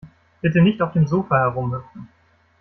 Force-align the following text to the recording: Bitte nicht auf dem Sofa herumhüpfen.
Bitte 0.41 0.63
nicht 0.63 0.81
auf 0.81 0.93
dem 0.93 1.05
Sofa 1.05 1.37
herumhüpfen. 1.37 2.09